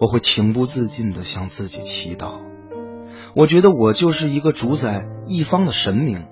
[0.00, 2.40] 我会情不自禁的向自己祈祷。
[3.34, 6.26] 我觉得我就是一个主宰一方的神明。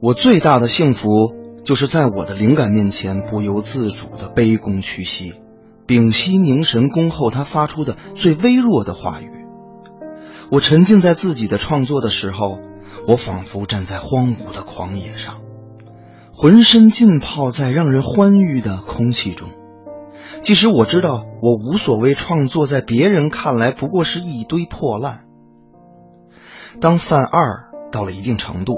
[0.00, 1.08] 我最大的幸福
[1.64, 5.34] 就是在我的灵感面前不由自主的卑躬屈膝，
[5.86, 9.30] 屏息凝神恭候他发出的最微弱的话语。
[10.50, 12.58] 我沉浸在自己的创作的时候，
[13.06, 15.40] 我仿佛站在荒芜的狂野上。
[16.34, 19.48] 浑身浸泡在让人欢愉的空气中，
[20.42, 25.24] 即使我知道我无所谓创作，在别人看来不过是一堆破烂。
[26.80, 28.76] 当犯二到了一定程度，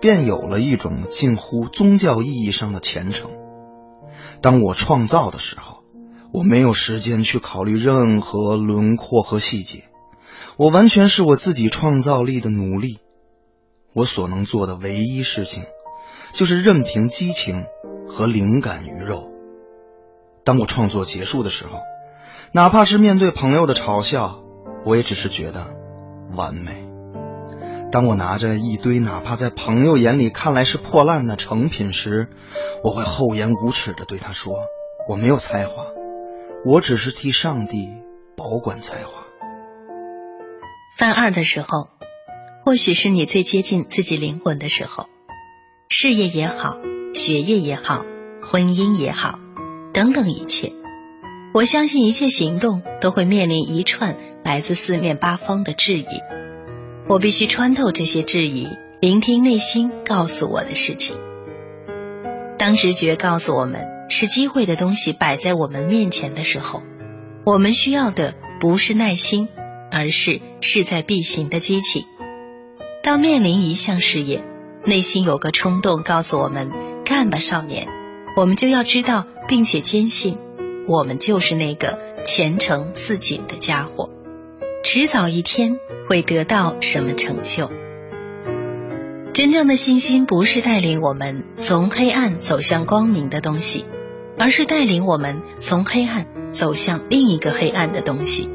[0.00, 3.30] 便有了一种近乎宗教意义上的虔诚。
[4.40, 5.84] 当我创造的时候，
[6.32, 9.84] 我没有时间去考虑任何轮廓和细节，
[10.56, 12.98] 我完全是我自己创造力的奴隶。
[13.92, 15.64] 我所能做的唯一事情。
[16.32, 17.64] 就是任凭激情
[18.08, 19.32] 和灵感鱼肉。
[20.44, 21.80] 当我创作结束的时候，
[22.52, 24.42] 哪怕是面对朋友的嘲笑，
[24.84, 25.74] 我也只是觉得
[26.34, 26.88] 完美。
[27.92, 32.28] 当我拿着一堆哪怕在朋友眼里看来是破烂的成品时，
[32.84, 34.54] 我会厚颜无耻地对他说
[35.08, 35.86] ：“我没有才华，
[36.64, 37.88] 我只是替上帝
[38.36, 39.24] 保管才华。”
[40.96, 41.88] 犯二的时候，
[42.64, 45.06] 或许是你最接近自己灵魂的时候。
[45.88, 46.76] 事业也好，
[47.12, 48.04] 学业也好，
[48.42, 49.40] 婚姻也好，
[49.92, 50.72] 等等一切，
[51.52, 56.06] 我相信一切行动都会面临一串来自四面八方的质疑。
[57.08, 58.68] 我必须穿透这些质疑，
[59.00, 61.16] 聆听内心告诉我的事情。
[62.56, 66.82] 当直觉告诉我们是机会的东西摆在我们面前的时候，
[67.44, 69.48] 我们需要的不是耐心，
[69.90, 72.04] 而是势在必行的激情。
[73.02, 74.44] 当面临一项事业，
[74.84, 76.70] 内心有个冲动告诉我们
[77.04, 77.88] ：“干吧，少年！”
[78.36, 80.38] 我们就要知道，并且坚信，
[80.86, 84.10] 我们就是那个前程似锦的家伙，
[84.82, 87.70] 迟早一天会得到什么成就。
[89.32, 93.84] 真正的信心不是带领我们从黑暗走向光明的东西，
[94.38, 98.48] 而是带领我们从黑暗走向另一个黑暗的东西。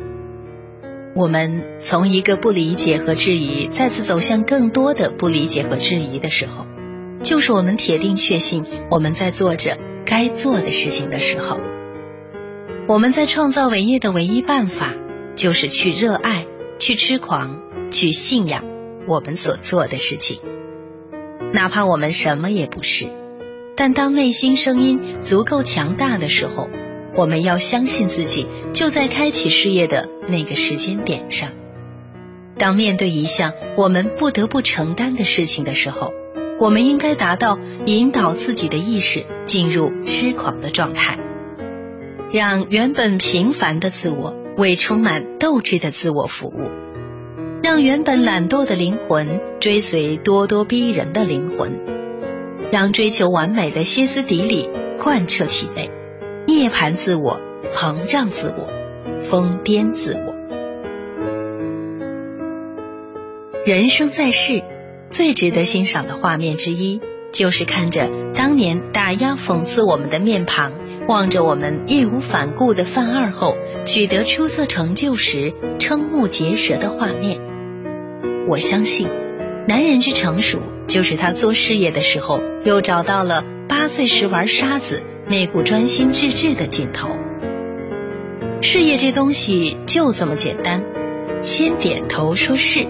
[1.16, 6.66] 我们从一个不理解和质疑，再次走向更多的不理解和质疑的时候，
[7.26, 11.60] 就是我们铁定确信我们在做着该做的事情的时候。
[12.88, 14.94] 我们在创造伟业的唯一办法，
[15.36, 16.46] 就是去热爱、
[16.78, 18.64] 去痴狂、去信仰
[19.08, 20.40] 我们所做的事情，
[21.52, 23.08] 哪怕我们什么也不是。
[23.76, 26.70] 但当内心声音足够强大的时候。
[27.18, 31.52] 我们要相信自己，就在开启事业的那个时间点上。
[32.58, 36.12] 当面对一项我们不得不承担的事情的时候，
[36.58, 41.20] 我们应该达到引导自己的意识进入痴狂的状态，
[42.32, 46.70] 让原本平凡的自我为充满斗志的自我服务，
[47.62, 51.82] 让原本懒惰的灵魂追随咄咄逼人的灵魂，
[52.72, 55.92] 让追求完美的歇斯底里贯彻体内。
[56.48, 57.42] 涅槃自我，
[57.74, 58.70] 膨胀自我，
[59.20, 60.34] 疯癫自我。
[63.66, 64.62] 人生在世，
[65.12, 67.02] 最值得欣赏的画面之一，
[67.32, 70.74] 就是看着当年打压讽刺我们的面庞，
[71.08, 77.40] 望着我们义无反顾的犯二后取得出色成就时瞠目结舌的画面。
[78.48, 79.08] 我相信，
[79.68, 85.02] 男人之成熟，就是他做事业的时候，又找到了八岁时玩沙子。
[85.28, 87.10] 那股专心致志的劲头。
[88.62, 90.84] 事业这东西就这么简单，
[91.42, 92.86] 先点头说是，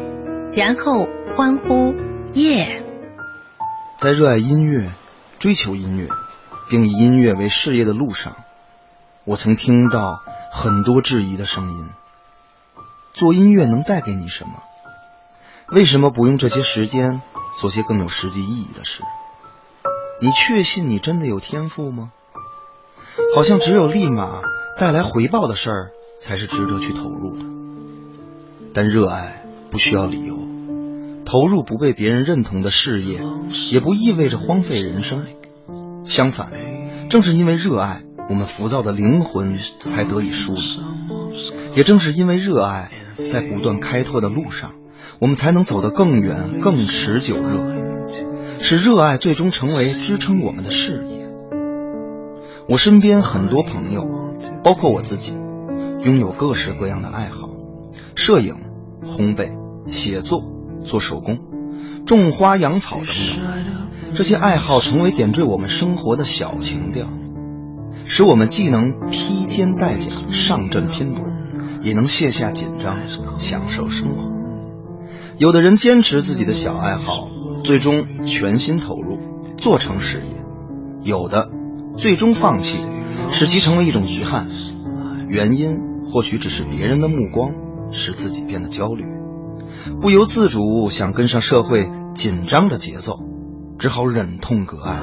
[0.52, 1.94] 然后欢呼
[2.32, 2.82] 耶。
[4.00, 4.94] 在热爱音乐、
[5.38, 6.08] 追求音乐，
[6.70, 8.38] 并以音乐为事业的路上，
[9.26, 10.22] 我曾听到
[10.54, 11.90] 很多质疑的声音。
[13.14, 14.64] 做音乐能带给你什么？
[15.72, 17.22] 为什么不用这些时间
[17.60, 19.04] 做些更有实际意义的事？
[20.22, 22.14] 你确信你真的有天赋吗？
[23.36, 24.42] 好像只有立马
[24.80, 27.46] 带来回报的事儿才是值得去投入的。
[28.74, 30.38] 但热爱不需要理由，
[31.36, 33.20] 投入不被别人认同的事业，
[33.70, 35.26] 也不意味着荒废人生。
[36.06, 36.50] 相反，
[37.10, 40.62] 正是因为热爱，我们浮躁的灵魂才得以梳理；
[41.76, 42.90] 也正是因为热爱，
[43.34, 44.76] 在不断开拓的路上，
[45.20, 47.36] 我们才能走得更远、更持久。
[47.36, 47.76] 热，
[48.60, 51.28] 使热爱最终成为支撑我们的事业。
[52.70, 54.08] 我身边很多朋友，
[54.64, 55.34] 包括我自己，
[56.02, 57.50] 拥有各式各样的爱好：
[58.16, 58.56] 摄影、
[59.06, 59.50] 烘焙、
[59.86, 60.42] 写作、
[60.86, 61.40] 做手工、
[62.06, 63.76] 种花养草等等。
[64.14, 67.10] 这些爱好成为点缀我们生活的小情调，
[68.06, 71.26] 使我们既能披肩戴甲上阵拼搏，
[71.82, 72.98] 也能卸下紧张
[73.38, 74.32] 享受生活。
[75.38, 77.28] 有的人坚持自己的小爱好，
[77.66, 79.20] 最终全心投入
[79.58, 80.44] 做成事业；
[81.04, 81.50] 有的。
[81.98, 82.86] 最终放弃，
[83.32, 84.50] 使其成为一种遗憾。
[85.30, 85.80] 原因
[86.12, 87.54] 或许只是别人的目光
[87.94, 89.06] 使自己变得焦虑，
[90.02, 93.20] 不由自主想跟上社会紧张的节奏，
[93.78, 95.00] 只好忍痛割爱。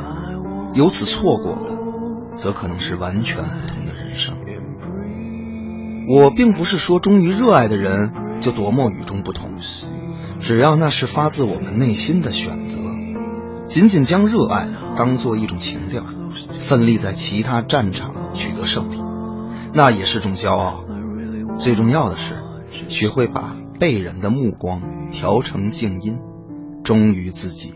[0.74, 4.34] 由此错过的，则可能是完全不同的人生。
[6.08, 9.58] 我并不是说忠于热爱的人就多么与众不同，
[10.40, 12.80] 只要那是发自我们内心的选择，
[13.66, 16.04] 仅仅将热爱当做一种情调。
[16.58, 18.96] 奋力在其他战场取得胜利，
[19.74, 20.82] 那也是种骄傲。
[21.58, 22.36] 最重要的是，
[22.88, 26.16] 学会把被人的目光调成静音，
[26.84, 27.74] 忠于自己。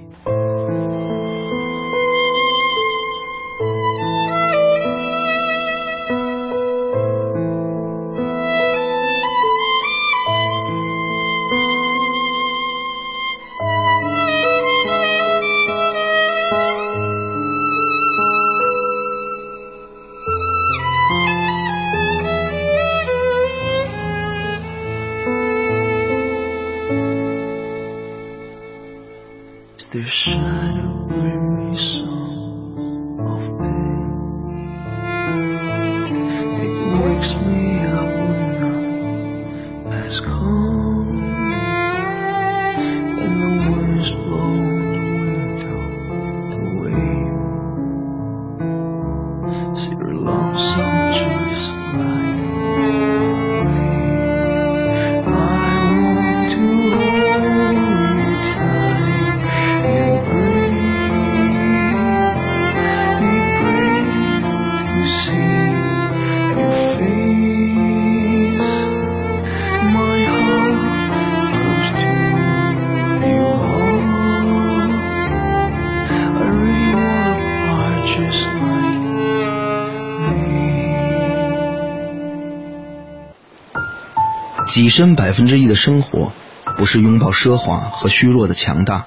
[84.77, 86.33] 跻身百分之一的生活，
[86.77, 89.07] 不是拥抱奢华和虚弱的强大，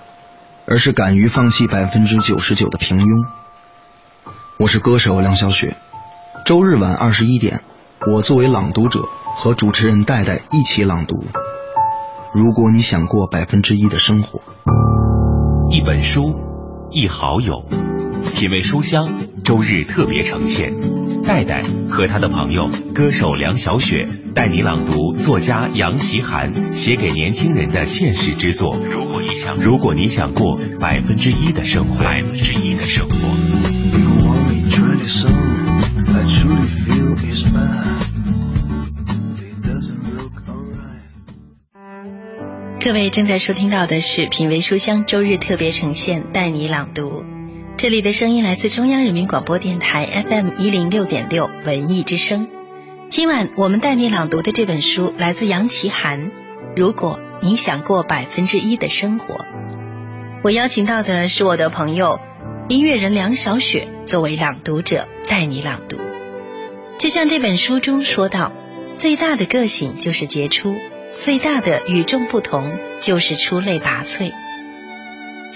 [0.66, 3.28] 而是敢于放弃百分之九十九的平庸。
[4.58, 5.78] 我是歌手梁小雪，
[6.44, 7.62] 周日晚二十一点，
[8.12, 9.04] 我作为朗读者
[9.36, 11.24] 和主持人戴戴一起朗读。
[12.34, 14.42] 如果你想过百分之一的生活，
[15.70, 16.34] 一本书，
[16.90, 17.64] 一好友，
[18.34, 19.10] 品味书香，
[19.44, 20.74] 周日特别呈现。
[21.26, 28.76] 戴戴和他的朋友歌手梁小雪带你朗读作家杨奇涵写给年轻人的现实之作。
[28.90, 33.16] 如果你想，如果你想过百分之一的生活，百分之一的生活。
[42.82, 47.24] 各位正在收听到的是品味书香周日特别呈现，带你朗读。
[47.80, 52.50] 这里的声音来自中央人民广播电台 FM 一零六点六文艺之声。
[53.10, 56.30] 今晚我们带你朗读的这本书来自杨奇涵。
[56.76, 59.46] 如果你想过百分之一的生活，
[60.44, 62.20] 我邀请到的是我的朋友
[62.68, 65.96] 音乐人梁小雪作为朗读者带你朗读。
[66.98, 68.52] 就像这本书中说到，
[68.98, 70.76] 最大的个性就是杰出，
[71.14, 74.34] 最大的与众不同就是出类拔萃。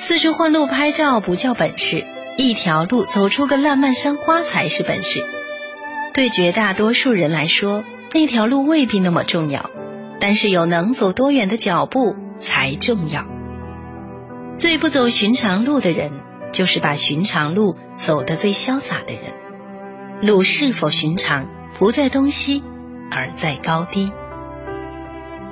[0.05, 5.23] 四处换路拍照不叫本事，一条路走出个烂漫山花才是本事。
[6.13, 9.71] 对绝大多数人来说，那条路未必那么重要，
[10.19, 13.25] 但是有能走多远的脚步才重要。
[14.57, 16.11] 最不走寻常路的人，
[16.51, 19.31] 就是把寻常路走得最潇洒的人。
[20.21, 21.47] 路是否寻常，
[21.79, 22.61] 不在东西，
[23.09, 24.11] 而在高低。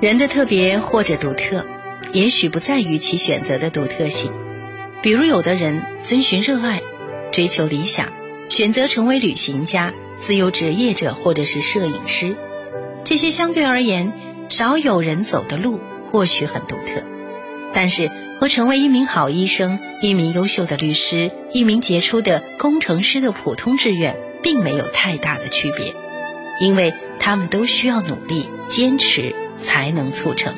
[0.02, 1.64] 人的特别或者独特，
[2.12, 4.30] 也许不在于其选择的独特性。
[5.02, 6.82] 比如，有的人遵循热爱，
[7.32, 8.08] 追求理想，
[8.48, 12.36] 选择成为旅行家、自由职业者或者是摄影师。
[13.04, 14.12] 这些相对而言
[14.48, 17.02] 少有人走的路，或许很独特，
[17.72, 25.94] 但是和成为一名好医生、一名优秀的律师、一名杰出的工程师的普通志愿，并没有太大的区别，
[26.60, 30.54] 因为他们都需要努力、坚持才能促成。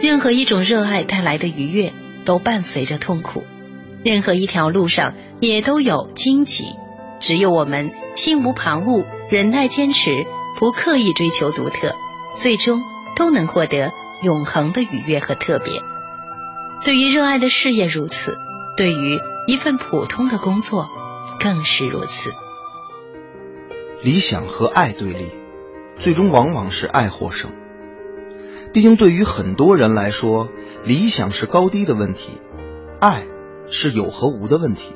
[0.00, 1.92] 任何一种热爱带来的愉悦。
[2.26, 3.44] 都伴随着痛苦，
[4.04, 6.64] 任何一条路上也都有荆棘。
[7.20, 10.26] 只有我们心无旁骛、忍耐坚持，
[10.58, 11.94] 不刻意追求独特，
[12.34, 12.82] 最终
[13.14, 13.92] 都能获得
[14.24, 15.80] 永恒的愉悦和特别。
[16.84, 18.36] 对于热爱的事业如此，
[18.76, 20.90] 对于一份普通的工作
[21.38, 22.32] 更是如此。
[24.02, 25.30] 理想和爱对立，
[25.94, 27.52] 最终往往是爱获胜。
[28.76, 30.50] 毕竟，对于很多人来说，
[30.84, 32.42] 理想是高低的问题，
[33.00, 33.24] 爱
[33.70, 34.92] 是有和无的问题。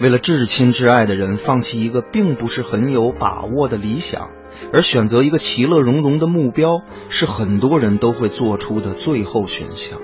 [0.00, 4.30] 为了至亲至爱的人，放弃一个并不是很有把握的理想，
[4.72, 10.00] 而选择一个其乐融融的目标，是很多人都会做出的最后选项。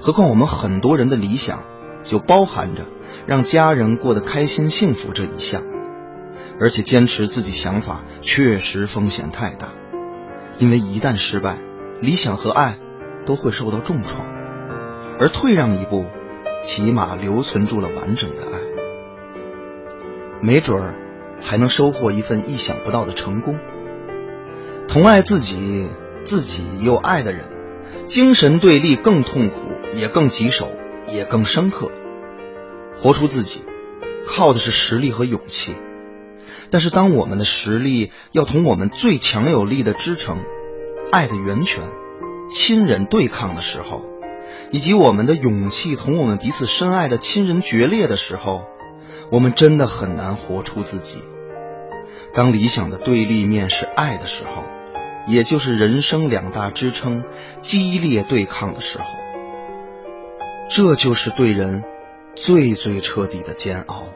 [0.00, 1.64] 何况我们很多人的理想，
[2.04, 2.86] 就包含着
[3.26, 5.64] 让家人过得开心幸福这一项，
[6.60, 9.70] 而且坚持自己想法确实风险太大。
[10.58, 11.58] 因为一旦失败，
[12.00, 12.78] 理想和爱
[13.24, 14.26] 都会受到重创，
[15.18, 16.06] 而退让一步，
[16.62, 18.58] 起码留存住了完整的爱，
[20.40, 20.94] 没准儿
[21.40, 23.58] 还能收获一份意想不到的成功。
[24.88, 25.88] 同爱自己、
[26.24, 27.44] 自己又爱的人，
[28.06, 29.54] 精神对立更痛苦，
[29.92, 30.72] 也更棘手，
[31.06, 31.90] 也更深刻。
[32.96, 33.64] 活出自己，
[34.26, 35.76] 靠的是实力和勇气。
[36.70, 40.44] 但是，当我们的实力要同我们最强有力的支撑、
[41.10, 41.82] 爱的源泉、
[42.50, 44.02] 亲人对抗的时候，
[44.70, 48.62] 以及我们的勇气同我们彼此深爱的亲人决裂的时候，
[49.30, 51.22] 我们真的很难活出自己。
[52.34, 54.64] 当理想的对立面是爱的时候，
[55.26, 57.24] 也就是人生两大支撑
[57.62, 59.04] 激烈对抗的时候，
[60.68, 61.84] 这就是对人
[62.34, 64.08] 最最彻底的煎熬。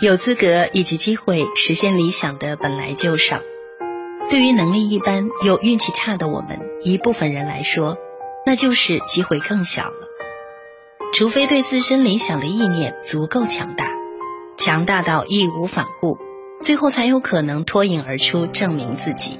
[0.00, 3.38] 有资格以及机会实现理想的本来就少，
[4.28, 7.96] 对于能力一般又运气差的我们一部分人来说，
[8.44, 10.08] 那就是机会更小了。
[11.14, 13.88] 除非对自身理想的意念足够强大，
[14.56, 16.18] 强大到义无反顾，
[16.60, 19.38] 最后才有可能脱颖而出，证明自己。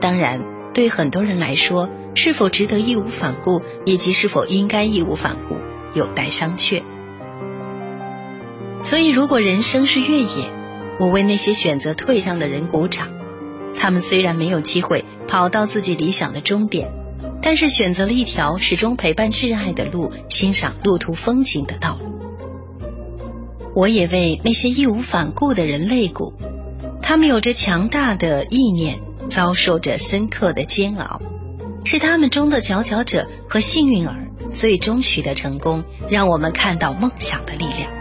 [0.00, 5.56] 当然，对很多人来说，是否值得义无反顾，以及是否应该义无反顾，
[5.98, 6.84] 有待商榷。
[8.84, 10.52] 所以，如果人生是越野，
[11.00, 13.08] 我为那些选择退让的人鼓掌。
[13.76, 16.92] 他们虽然没有机会跑到自己理想的终点，
[17.42, 22.18] 但是选择了一条始终陪伴挚爱的路，欣赏路途风景的道路。
[23.74, 26.34] 我也为那些义无反顾的人肋骨。
[27.02, 31.20] 他们有着强大的意念，遭受着深刻的煎熬，
[31.84, 37.93] 是他们中的佼佼者和幸运儿，最终取得成功，让我们看到梦想的力量。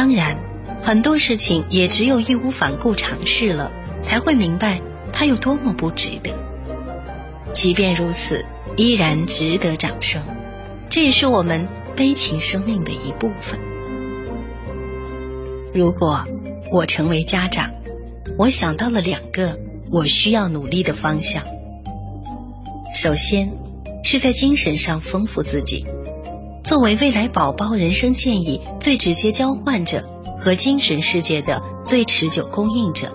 [0.00, 0.38] 当然，
[0.80, 3.70] 很多事情也只有义无反顾尝试了，
[4.02, 4.80] 才会明白
[5.12, 6.32] 它有多么不值得。
[7.52, 8.46] 即便如此，
[8.78, 10.22] 依然值得掌声。
[10.88, 13.60] 这也是我们悲情生命的一部分。
[15.74, 16.24] 如果
[16.72, 17.70] 我成为家长，
[18.38, 19.58] 我想到了两个
[19.92, 21.44] 我需要努力的方向。
[22.94, 23.52] 首先，
[24.02, 25.84] 是在精神上丰富自己。
[26.62, 30.04] 作为未来宝宝人生建议最直接交换者
[30.38, 33.08] 和精神世界的最持久供应者，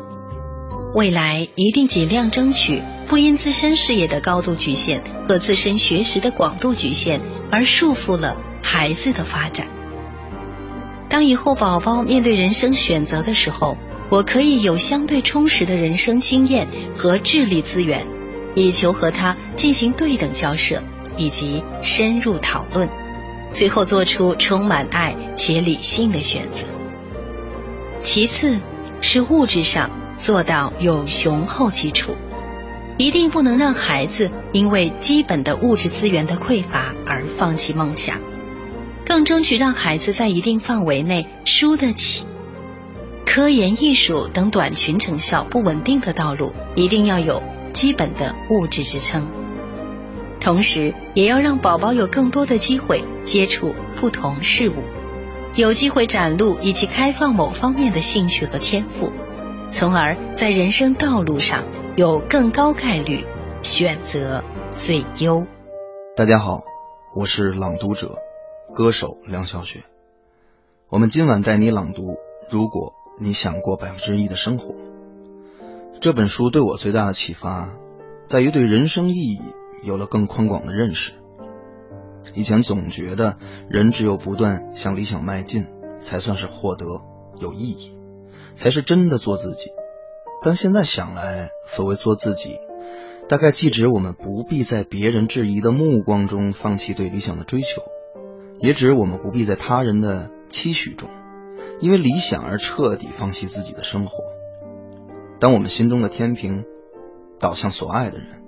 [0.93, 7.21] 未来一定尽量争取不因自身事业的高度局限和自身学识的广度局限
[7.51, 9.67] 而束缚了孩子的发展。
[11.07, 13.77] 当以后宝宝面对人生选择的时候，
[14.09, 16.67] 我可以有相对充实的人生经验
[16.97, 18.05] 和智力资源，
[18.53, 20.83] 以求和他进行对等交涉
[21.15, 22.89] 以及深入讨论。
[23.55, 26.67] 最后做出充满爱且理性的选择。
[28.01, 28.59] 其次，
[28.99, 32.15] 是物质上做到有雄厚基础，
[32.97, 38.19] 一定不能让孩子因为基本的物质资源的匮乏而放弃梦想。
[39.05, 42.25] 更争取让孩子在一定范围内输得起。
[43.25, 47.41] 科研、艺术等短裙成效不稳定的道路，一定要有
[47.71, 49.44] 基本的物质支撑。
[50.39, 54.75] 同时，也要让宝宝有更多的机会接触不同事物，
[55.55, 59.11] 有机会展露以及开放某方面的兴趣和天赋，
[59.71, 61.63] 从而在人生道路上
[61.95, 63.25] 有更高概率
[63.63, 65.47] 选择最优。
[66.15, 66.61] 大家好，
[67.15, 68.15] 我是朗读者、
[68.73, 69.83] 歌手梁小雪。
[70.89, 72.11] 我们今晚带你朗读
[72.51, 74.75] 《如果你想过百分之一的生活》
[75.99, 77.69] 这本书，对我最大的启发
[78.27, 79.39] 在于对人生意义。
[79.83, 81.13] 有了更宽广的认识。
[82.33, 83.37] 以前总觉得
[83.69, 85.67] 人只有不断向理想迈进，
[85.99, 86.85] 才算是获得
[87.39, 87.95] 有意义，
[88.55, 89.71] 才是真的做自己。
[90.41, 92.59] 但现在想来，所谓做自己，
[93.29, 97.81] 大概既指我们不必在别人质疑的目光中放弃对理想的追求，
[98.59, 101.09] 也指我们不必在他人的期许中，
[101.79, 104.23] 因为理想而彻底放弃自己的生活。
[105.39, 106.65] 当我们心中的天平
[107.39, 108.44] 倒向所爱的人。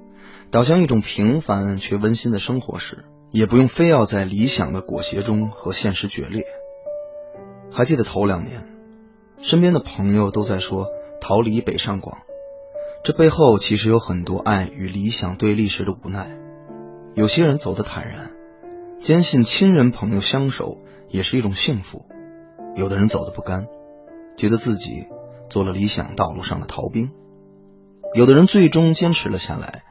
[0.49, 6.45] 导向一种平凡却温馨的生活时，也不用非要在理想的裹挟中和现实决裂。
[7.69, 8.65] 还记得头两年，
[9.41, 10.87] 身边的朋友都在说
[11.19, 12.19] 逃离北上广，
[13.03, 16.37] 这背后其实有很多爱与理想对立时的无奈。
[17.13, 18.31] 有些人走得坦然，
[18.97, 20.77] 坚信亲人朋友相守
[21.09, 22.05] 也是一种幸福；
[22.75, 23.67] 有的人走得不甘，
[24.37, 25.07] 觉得自己
[25.49, 27.09] 做了理想道路上的逃兵；
[28.15, 29.83] 有的人最终坚持了下来。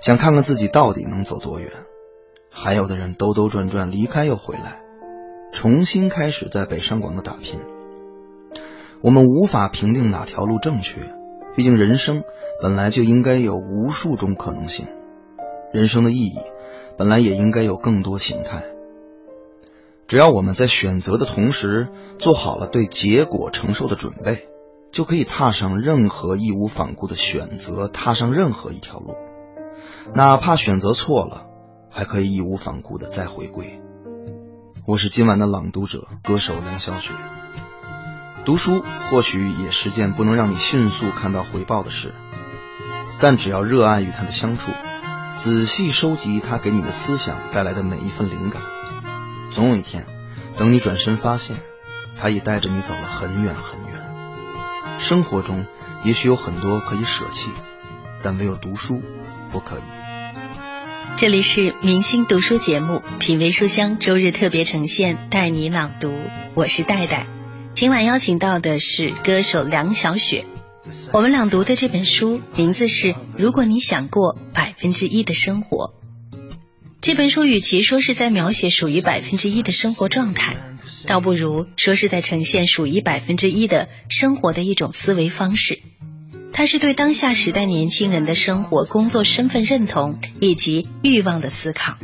[0.00, 1.70] 想看看自己到底能走多远，
[2.50, 4.80] 还有的人兜兜转转离开又回来，
[5.52, 7.60] 重新开始在北上广的打拼。
[9.02, 11.00] 我们无法评定哪条路正确，
[11.56, 12.22] 毕竟人生
[12.62, 14.86] 本来就应该有无数种可能性，
[15.72, 16.38] 人生的意义
[16.98, 18.62] 本来也应该有更多形态。
[20.06, 24.48] 只要我们在选择的同时做好了对结果承受的准备，
[24.90, 29.14] 就可以踏上任何义无反顾的选择，踏上任何一条路。
[30.14, 31.46] 哪怕选择错了，
[31.90, 33.80] 还可以义无反顾的再回归。
[34.86, 37.12] 我是今晚的朗读者，歌手梁小雪。
[38.44, 42.14] 读书或许也是件不能让你迅速看到回报的事，
[43.18, 44.72] 但只要热爱与他的相处，
[45.36, 48.62] 仔细收集他给你的思想带来的每一份灵感，
[49.50, 50.06] 总有一天，
[50.56, 51.56] 等你转身发现，
[52.16, 54.98] 他也带着你走了很远很远。
[54.98, 55.66] 生活中
[56.04, 57.50] 也许有很多可以舍弃，
[58.22, 59.02] 但唯有读书。
[59.50, 59.82] 不可以。
[61.16, 66.14] 这里是明星读书节目《品味书香》，周日特别呈现，带你朗读。
[66.54, 67.26] 我是戴戴，
[67.74, 70.46] 今晚邀请到的是歌手梁小雪。
[71.12, 75.94] 我们朗读的这本书名字是《如果你想过百分之一的生活》。
[77.02, 80.56] 这本书与其说是在描写属于百分之一的生活状态，
[81.06, 85.80] 倒不如说是在呈现属于百分之一的生活的一种思维方式。
[86.52, 91.96] 它是对当下时代年轻人的生活、工作、身份认同以及欲望的思考。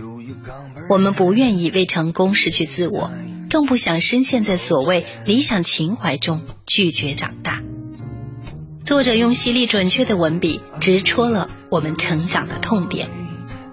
[0.88, 3.10] 我们不愿意为成功失去自我，
[3.50, 7.60] 更不想深陷在所谓理想情怀中拒绝长大。
[8.84, 13.10] 作者用犀利准确的文笔，直戳了我们成长的痛点，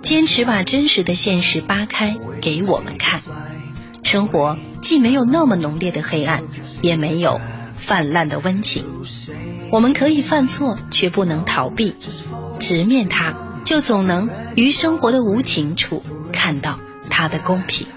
[0.02, 3.22] 坚持把真实的现实扒开给我们看。
[4.02, 6.44] 生活既没有那么浓烈的黑暗，
[6.82, 7.40] 也没有
[7.76, 8.84] 泛滥的温情。
[9.74, 11.96] 我们可以犯错，却不能逃避，
[12.60, 13.34] 直面它，
[13.66, 16.78] 就总能于生活的无情处看到
[17.10, 17.88] 它的公平。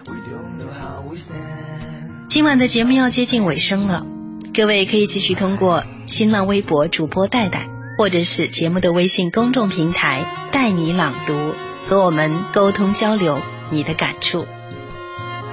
[2.30, 4.06] 今晚的节目要接近尾声了，
[4.54, 7.68] 各位可以继续通过新浪微博主播戴戴，
[7.98, 11.52] 或者是节目的微信公众平台带你朗读，
[11.86, 13.38] 和我们沟通交流
[13.70, 14.46] 你的感触。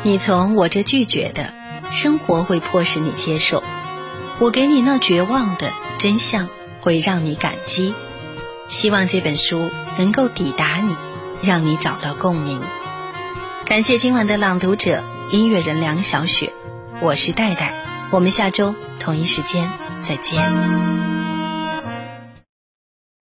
[0.03, 1.53] 你从我这拒绝的
[1.91, 3.61] 生活会迫使你接受，
[4.39, 5.82] 我给你那绝望的。
[5.97, 6.49] 真相
[6.81, 7.93] 会让你感激，
[8.67, 10.95] 希望这本书能够抵达你，
[11.41, 12.61] 让你找到共鸣。
[13.65, 16.53] 感谢今晚的朗读者音乐人梁小雪，
[17.01, 19.71] 我是戴戴，我们下周同一时间
[20.01, 21.22] 再见。